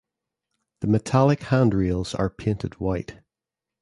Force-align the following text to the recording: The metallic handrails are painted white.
The 0.79 0.87
metallic 0.87 1.43
handrails 1.43 2.15
are 2.15 2.31
painted 2.31 2.79
white. 2.79 3.19